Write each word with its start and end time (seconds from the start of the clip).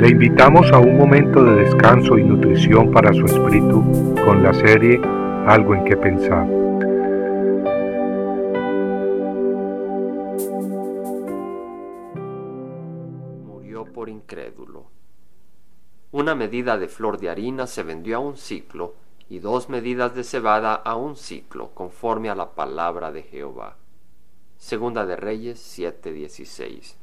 Le 0.00 0.08
invitamos 0.08 0.72
a 0.72 0.78
un 0.78 0.96
momento 0.96 1.44
de 1.44 1.56
descanso 1.56 2.16
y 2.16 2.24
nutrición 2.24 2.90
para 2.90 3.12
su 3.12 3.26
espíritu 3.26 4.14
con 4.24 4.42
la 4.42 4.54
serie 4.54 4.98
Algo 5.46 5.74
en 5.74 5.84
que 5.84 5.94
pensar. 5.94 6.46
Murió 13.44 13.84
por 13.92 14.08
incrédulo. 14.08 14.86
Una 16.12 16.34
medida 16.34 16.78
de 16.78 16.88
flor 16.88 17.20
de 17.20 17.28
harina 17.28 17.66
se 17.66 17.82
vendió 17.82 18.16
a 18.16 18.20
un 18.20 18.38
ciclo 18.38 18.94
y 19.28 19.40
dos 19.40 19.68
medidas 19.68 20.14
de 20.14 20.24
cebada 20.24 20.76
a 20.76 20.96
un 20.96 21.14
ciclo, 21.14 21.72
conforme 21.74 22.30
a 22.30 22.34
la 22.34 22.52
palabra 22.52 23.12
de 23.12 23.24
Jehová. 23.24 23.76
Segunda 24.56 25.04
de 25.04 25.16
Reyes 25.16 25.58
7:16. 25.60 26.99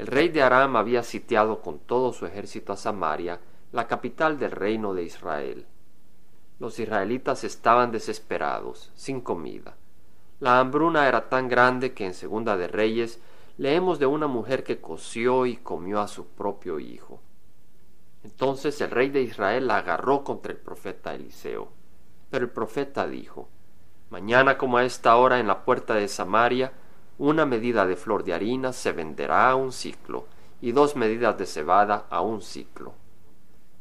El 0.00 0.06
rey 0.06 0.30
de 0.30 0.40
Aram 0.40 0.76
había 0.76 1.02
sitiado 1.02 1.60
con 1.60 1.78
todo 1.78 2.14
su 2.14 2.24
ejército 2.24 2.72
a 2.72 2.78
Samaria, 2.78 3.38
la 3.70 3.86
capital 3.86 4.38
del 4.38 4.50
reino 4.50 4.94
de 4.94 5.02
Israel. 5.02 5.66
Los 6.58 6.78
israelitas 6.78 7.44
estaban 7.44 7.92
desesperados, 7.92 8.90
sin 8.94 9.20
comida. 9.20 9.76
La 10.38 10.58
hambruna 10.58 11.06
era 11.06 11.28
tan 11.28 11.50
grande 11.50 11.92
que 11.92 12.06
en 12.06 12.14
Segunda 12.14 12.56
de 12.56 12.66
Reyes 12.66 13.20
leemos 13.58 13.98
de 13.98 14.06
una 14.06 14.26
mujer 14.26 14.64
que 14.64 14.80
coció 14.80 15.44
y 15.44 15.58
comió 15.58 16.00
a 16.00 16.08
su 16.08 16.28
propio 16.28 16.80
hijo. 16.80 17.20
Entonces 18.24 18.80
el 18.80 18.90
rey 18.90 19.10
de 19.10 19.20
Israel 19.20 19.66
la 19.66 19.76
agarró 19.76 20.24
contra 20.24 20.50
el 20.50 20.58
profeta 20.58 21.14
Eliseo. 21.14 21.68
Pero 22.30 22.46
el 22.46 22.50
profeta 22.50 23.06
dijo, 23.06 23.50
Mañana 24.08 24.56
como 24.56 24.78
a 24.78 24.84
esta 24.84 25.14
hora 25.16 25.40
en 25.40 25.46
la 25.46 25.62
puerta 25.66 25.92
de 25.92 26.08
Samaria, 26.08 26.72
una 27.20 27.44
medida 27.44 27.84
de 27.84 27.96
flor 27.96 28.24
de 28.24 28.32
harina 28.32 28.72
se 28.72 28.92
venderá 28.92 29.50
a 29.50 29.54
un 29.54 29.72
ciclo, 29.72 30.24
y 30.62 30.72
dos 30.72 30.96
medidas 30.96 31.36
de 31.36 31.44
cebada 31.44 32.06
a 32.08 32.22
un 32.22 32.40
ciclo. 32.40 32.94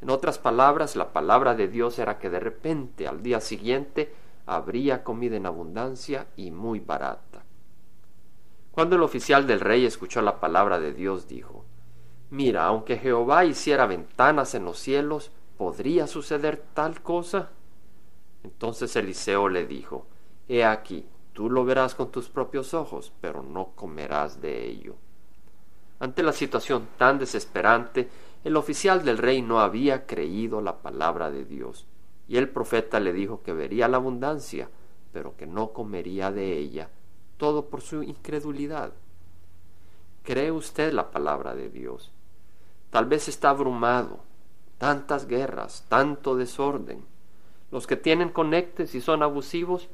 En 0.02 0.10
otras 0.10 0.38
palabras, 0.38 0.98
la 0.98 1.14
palabra 1.14 1.56
de 1.56 1.70
Dios 1.70 2.00
era 2.00 2.20
que 2.20 2.30
de 2.30 2.42
repente, 2.42 3.08
al 3.08 3.24
día 3.24 3.40
siguiente, 3.40 4.14
habría 4.46 5.06
comida 5.06 5.38
en 5.38 5.46
abundancia 5.46 6.28
y 6.36 6.52
muy 6.52 6.82
barata. 6.82 7.46
Cuando 8.72 8.98
el 8.98 9.04
oficial 9.04 9.48
del 9.48 9.62
rey 9.62 9.86
escuchó 9.86 10.22
la 10.22 10.42
palabra 10.42 10.78
de 10.78 10.92
Dios, 10.92 11.30
dijo, 11.30 11.64
Mira, 12.32 12.66
aunque 12.66 12.98
Jehová 12.98 13.46
hiciera 13.46 13.86
ventanas 13.86 14.54
en 14.54 14.66
los 14.66 14.80
cielos, 14.80 15.32
¿podría 15.58 16.08
suceder 16.08 16.62
tal 16.74 17.02
cosa? 17.02 17.52
Entonces 18.44 18.94
Eliseo 18.98 19.48
le 19.48 19.66
dijo, 19.66 20.08
He 20.50 20.66
aquí, 20.66 21.06
tú 21.40 21.50
lo 21.50 21.64
verás 21.64 21.96
con 21.96 22.12
tus 22.12 22.28
propios 22.28 22.74
ojos, 22.74 23.14
pero 23.22 23.42
no 23.42 23.70
comerás 23.74 24.42
de 24.42 24.68
ello. 24.68 24.96
Ante 25.98 26.22
la 26.22 26.34
situación 26.34 26.90
tan 26.98 27.18
desesperante, 27.18 28.10
el 28.44 28.58
oficial 28.58 29.06
del 29.06 29.18
rey 29.18 29.42
no 29.42 29.62
había 29.62 30.06
creído 30.06 30.60
la 30.60 30.82
palabra 30.82 31.32
de 31.32 31.46
Dios, 31.46 31.88
y 32.28 32.36
el 32.36 32.50
profeta 32.50 33.00
le 33.00 33.14
dijo 33.14 33.42
que 33.42 33.54
vería 33.54 33.88
la 33.88 33.96
abundancia, 33.96 34.70
pero 35.14 35.38
que 35.38 35.48
no 35.48 35.72
comería 35.72 36.30
de 36.30 36.58
ella, 36.58 36.90
todo 37.38 37.70
por 37.70 37.80
su 37.80 38.04
incredulidad. 38.04 38.92
¿Cree 40.24 40.52
usted 40.52 40.92
la 40.92 41.10
palabra 41.10 41.56
de 41.56 41.70
Dios? 41.70 42.12
Tal 42.90 43.06
vez 43.06 43.30
está 43.30 43.52
abrumado, 43.52 44.20
tantas 44.78 45.26
guerras, 45.26 45.86
tanto 45.88 46.36
desorden. 46.36 47.06
Los 47.72 47.88
que 47.88 47.96
tienen 47.96 48.28
conectes 48.28 48.94
y 48.94 49.00
son 49.00 49.24
abusivos 49.24 49.88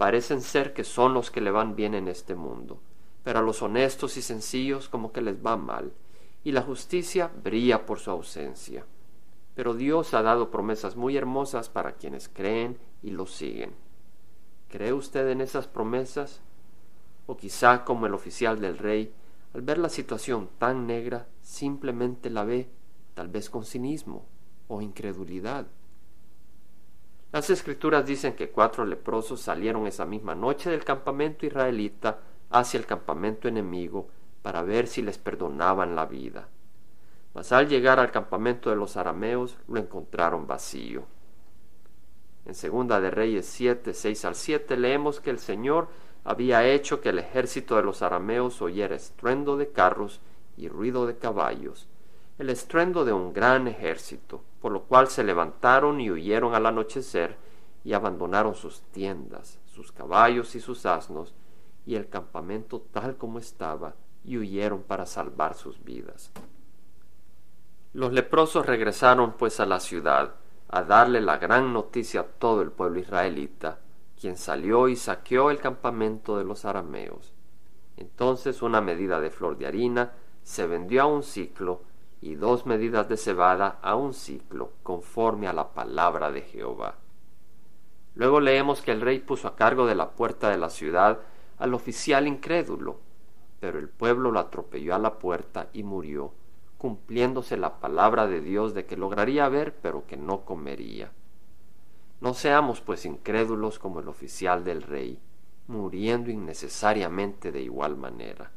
parecen 0.00 0.40
ser 0.40 0.72
que 0.72 0.82
son 0.82 1.12
los 1.12 1.30
que 1.30 1.42
le 1.42 1.50
van 1.50 1.76
bien 1.76 1.94
en 1.94 2.08
este 2.08 2.34
mundo, 2.34 2.80
pero 3.22 3.40
a 3.40 3.42
los 3.42 3.60
honestos 3.60 4.16
y 4.16 4.22
sencillos 4.22 4.88
como 4.88 5.12
que 5.12 5.20
les 5.20 5.44
va 5.44 5.58
mal, 5.58 5.92
y 6.42 6.52
la 6.52 6.62
justicia 6.62 7.30
brilla 7.44 7.84
por 7.84 7.98
su 7.98 8.10
ausencia. 8.10 8.86
Pero 9.54 9.74
Dios 9.74 10.14
ha 10.14 10.22
dado 10.22 10.50
promesas 10.50 10.96
muy 10.96 11.18
hermosas 11.18 11.68
para 11.68 11.96
quienes 11.96 12.30
creen 12.30 12.78
y 13.02 13.10
lo 13.10 13.26
siguen. 13.26 13.74
¿Cree 14.70 14.94
usted 14.94 15.28
en 15.28 15.42
esas 15.42 15.66
promesas? 15.66 16.40
O 17.26 17.36
quizá 17.36 17.84
como 17.84 18.06
el 18.06 18.14
oficial 18.14 18.58
del 18.58 18.78
rey, 18.78 19.12
al 19.52 19.60
ver 19.60 19.76
la 19.76 19.90
situación 19.90 20.48
tan 20.56 20.86
negra, 20.86 21.28
simplemente 21.42 22.30
la 22.30 22.44
ve, 22.44 22.70
tal 23.12 23.28
vez 23.28 23.50
con 23.50 23.66
cinismo 23.66 24.24
o 24.66 24.80
incredulidad. 24.80 25.66
Las 27.32 27.48
escrituras 27.48 28.04
dicen 28.04 28.34
que 28.34 28.50
cuatro 28.50 28.84
leprosos 28.84 29.40
salieron 29.40 29.86
esa 29.86 30.04
misma 30.04 30.34
noche 30.34 30.68
del 30.68 30.84
campamento 30.84 31.46
israelita 31.46 32.18
hacia 32.50 32.78
el 32.78 32.86
campamento 32.86 33.46
enemigo 33.46 34.08
para 34.42 34.62
ver 34.62 34.88
si 34.88 35.00
les 35.02 35.18
perdonaban 35.18 35.94
la 35.94 36.06
vida. 36.06 36.48
Mas 37.34 37.52
al 37.52 37.68
llegar 37.68 38.00
al 38.00 38.10
campamento 38.10 38.70
de 38.70 38.76
los 38.76 38.96
arameos 38.96 39.56
lo 39.68 39.78
encontraron 39.78 40.48
vacío. 40.48 41.04
En 42.46 42.54
segunda 42.54 43.00
de 43.00 43.10
Reyes 43.12 43.46
7, 43.46 43.94
6 43.94 44.24
al 44.24 44.34
7 44.34 44.76
leemos 44.76 45.20
que 45.20 45.30
el 45.30 45.38
Señor 45.38 45.88
había 46.24 46.66
hecho 46.66 47.00
que 47.00 47.10
el 47.10 47.20
ejército 47.20 47.76
de 47.76 47.84
los 47.84 48.02
arameos 48.02 48.60
oyera 48.60 48.96
estruendo 48.96 49.56
de 49.56 49.70
carros 49.70 50.20
y 50.56 50.68
ruido 50.68 51.06
de 51.06 51.16
caballos, 51.16 51.86
el 52.40 52.48
estruendo 52.48 53.04
de 53.04 53.12
un 53.12 53.34
gran 53.34 53.68
ejército, 53.68 54.42
por 54.62 54.72
lo 54.72 54.84
cual 54.84 55.08
se 55.08 55.22
levantaron 55.22 56.00
y 56.00 56.10
huyeron 56.10 56.54
al 56.54 56.64
anochecer 56.64 57.36
y 57.84 57.92
abandonaron 57.92 58.54
sus 58.54 58.80
tiendas, 58.92 59.58
sus 59.66 59.92
caballos 59.92 60.54
y 60.54 60.60
sus 60.60 60.86
asnos, 60.86 61.34
y 61.84 61.96
el 61.96 62.08
campamento 62.08 62.80
tal 62.92 63.16
como 63.18 63.38
estaba, 63.38 63.94
y 64.24 64.38
huyeron 64.38 64.82
para 64.84 65.04
salvar 65.04 65.54
sus 65.54 65.84
vidas. 65.84 66.32
Los 67.92 68.10
leprosos 68.14 68.64
regresaron 68.64 69.34
pues 69.34 69.60
a 69.60 69.66
la 69.66 69.78
ciudad, 69.78 70.36
a 70.70 70.82
darle 70.82 71.20
la 71.20 71.36
gran 71.36 71.74
noticia 71.74 72.22
a 72.22 72.24
todo 72.24 72.62
el 72.62 72.72
pueblo 72.72 73.00
israelita, 73.00 73.80
quien 74.18 74.38
salió 74.38 74.88
y 74.88 74.96
saqueó 74.96 75.50
el 75.50 75.58
campamento 75.58 76.38
de 76.38 76.44
los 76.44 76.64
arameos. 76.64 77.34
Entonces 77.98 78.62
una 78.62 78.80
medida 78.80 79.20
de 79.20 79.28
flor 79.28 79.58
de 79.58 79.66
harina 79.66 80.12
se 80.42 80.66
vendió 80.66 81.02
a 81.02 81.06
un 81.06 81.22
ciclo, 81.22 81.82
y 82.20 82.34
dos 82.34 82.66
medidas 82.66 83.08
de 83.08 83.16
cebada 83.16 83.78
a 83.82 83.94
un 83.94 84.12
ciclo, 84.12 84.72
conforme 84.82 85.48
a 85.48 85.52
la 85.52 85.72
palabra 85.72 86.30
de 86.30 86.42
Jehová. 86.42 86.96
Luego 88.14 88.40
leemos 88.40 88.82
que 88.82 88.92
el 88.92 89.00
rey 89.00 89.20
puso 89.20 89.48
a 89.48 89.56
cargo 89.56 89.86
de 89.86 89.94
la 89.94 90.10
puerta 90.10 90.50
de 90.50 90.58
la 90.58 90.68
ciudad 90.68 91.20
al 91.58 91.74
oficial 91.74 92.26
incrédulo, 92.26 92.98
pero 93.60 93.78
el 93.78 93.88
pueblo 93.88 94.30
lo 94.30 94.40
atropelló 94.40 94.94
a 94.94 94.98
la 94.98 95.18
puerta 95.18 95.68
y 95.72 95.82
murió, 95.82 96.32
cumpliéndose 96.78 97.56
la 97.56 97.78
palabra 97.78 98.26
de 98.26 98.40
Dios 98.40 98.74
de 98.74 98.86
que 98.86 98.96
lograría 98.96 99.48
ver, 99.48 99.76
pero 99.80 100.06
que 100.06 100.16
no 100.16 100.44
comería. 100.44 101.12
No 102.20 102.34
seamos 102.34 102.80
pues 102.80 103.06
incrédulos 103.06 103.78
como 103.78 104.00
el 104.00 104.08
oficial 104.08 104.64
del 104.64 104.82
rey, 104.82 105.18
muriendo 105.68 106.30
innecesariamente 106.30 107.52
de 107.52 107.62
igual 107.62 107.96
manera. 107.96 108.50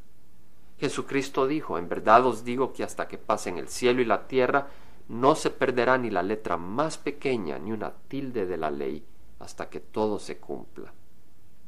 Jesucristo 0.79 1.47
dijo, 1.47 1.77
en 1.77 1.87
verdad 1.87 2.25
os 2.25 2.43
digo 2.43 2.73
que 2.73 2.83
hasta 2.83 3.07
que 3.07 3.17
pasen 3.17 3.57
el 3.57 3.69
cielo 3.69 4.01
y 4.01 4.05
la 4.05 4.27
tierra, 4.27 4.67
no 5.07 5.35
se 5.35 5.49
perderá 5.49 5.97
ni 5.97 6.09
la 6.09 6.23
letra 6.23 6.57
más 6.57 6.97
pequeña 6.97 7.59
ni 7.59 7.71
una 7.71 7.93
tilde 8.07 8.45
de 8.45 8.57
la 8.57 8.71
ley, 8.71 9.05
hasta 9.39 9.69
que 9.69 9.79
todo 9.79 10.19
se 10.19 10.37
cumpla. 10.37 10.93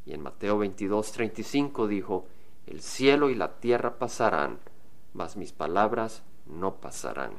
Y 0.06 0.14
en 0.14 0.22
Mateo 0.22 0.58
22, 0.58 1.12
35 1.12 1.88
dijo, 1.88 2.28
el 2.66 2.82
cielo 2.82 3.30
y 3.30 3.36
la 3.36 3.56
tierra 3.58 3.98
pasarán, 3.98 4.60
mas 5.14 5.38
mis 5.38 5.52
palabras 5.52 6.24
no 6.46 6.76
pasarán. 6.76 7.34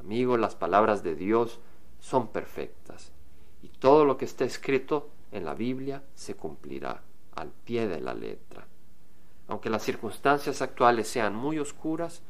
Amigo, 0.00 0.36
las 0.36 0.54
palabras 0.54 1.02
de 1.02 1.14
Dios 1.14 1.60
son 1.98 2.28
perfectas, 2.28 3.12
y 3.62 3.68
todo 3.68 4.04
lo 4.04 4.16
que 4.16 4.26
está 4.26 4.44
escrito 4.44 5.08
en 5.32 5.44
la 5.44 5.54
Biblia 5.54 6.02
se 6.14 6.34
cumplirá 6.34 7.02
al 7.34 7.50
pie 7.50 7.88
de 7.88 8.00
la 8.00 8.14
letra. 8.14 8.66
Aunque 9.48 9.70
las 9.70 9.82
circunstancias 9.82 10.62
actuales 10.62 11.08
sean 11.08 11.34
muy 11.34 11.58
oscuras, 11.58 12.22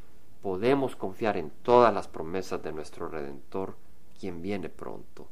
podemos 0.42 0.96
confiar 0.96 1.36
en 1.36 1.50
todas 1.62 1.94
las 1.94 2.08
promesas 2.08 2.62
de 2.62 2.72
nuestro 2.72 3.08
Redentor, 3.08 3.76
quien 4.18 4.42
viene 4.42 4.68
pronto. 4.68 5.28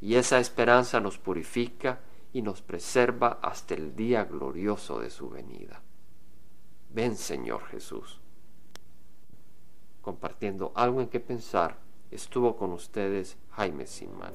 Y 0.00 0.16
esa 0.16 0.38
esperanza 0.38 1.00
nos 1.00 1.18
purifica 1.18 2.00
y 2.32 2.42
nos 2.42 2.60
preserva 2.60 3.38
hasta 3.40 3.74
el 3.74 3.96
día 3.96 4.24
glorioso 4.24 5.00
de 5.00 5.10
su 5.10 5.30
venida. 5.30 5.80
Ven 6.90 7.16
Señor 7.16 7.64
Jesús. 7.66 8.20
Compartiendo 10.02 10.72
algo 10.74 11.00
en 11.00 11.08
que 11.08 11.20
pensar, 11.20 11.78
estuvo 12.10 12.56
con 12.56 12.72
ustedes 12.72 13.38
Jaime 13.52 13.86
Sinman. 13.86 14.32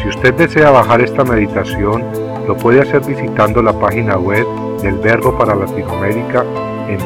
Si 0.00 0.08
usted 0.08 0.34
desea 0.34 0.70
bajar 0.70 1.02
esta 1.02 1.24
meditación, 1.24 2.29
lo 2.46 2.56
puede 2.56 2.80
hacer 2.80 3.04
visitando 3.04 3.62
la 3.62 3.72
página 3.72 4.16
web 4.16 4.46
del 4.82 4.98
Verbo 4.98 5.36
para 5.36 5.54
Latinoamérica 5.54 6.44
en 6.88 6.98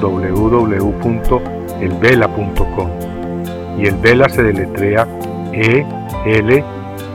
www.elvela.com. 0.00 2.88
Y 3.78 3.86
el 3.86 3.96
Vela 3.96 4.28
se 4.28 4.42
deletrea 4.42 5.06
E 5.52 5.84
L 6.26 6.64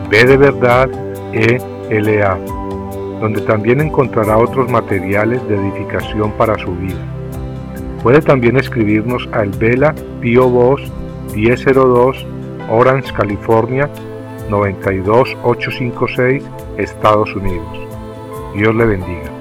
B 0.10 0.26
de 0.26 0.38
verdad 0.38 0.90
E 1.34 1.62
L 1.90 2.24
A. 2.24 2.38
donde 3.22 3.42
también 3.42 3.82
encontrará 3.82 4.38
otros 4.38 4.70
materiales 4.70 5.46
de 5.48 5.56
edificación 5.56 6.32
para 6.34 6.58
su 6.58 6.74
vida. 6.76 7.00
Puede 8.04 8.22
también 8.22 8.58
escribirnos 8.58 9.28
al 9.34 9.50
Vela 9.50 9.94
Pio 10.22 10.50
Box 10.50 10.84
1002 11.36 12.26
Orange, 12.70 13.14
California 13.14 13.90
92856, 14.50 16.44
Estados 16.80 17.36
Unidos. 17.36 17.68
Dios 18.56 18.74
le 18.76 18.86
bendiga. 18.86 19.39